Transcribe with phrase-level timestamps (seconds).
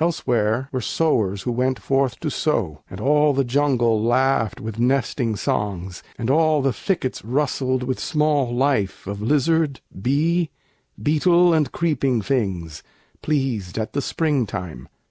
[0.00, 5.36] Elsewhere were sowers who went forth to sow; And all the jungle laughed with nesting
[5.36, 10.48] songs, And all the thickets rustled with small life Of lizard, bee,
[11.02, 12.82] beetle, and creeping things,
[13.20, 14.88] Pleased at the springtime.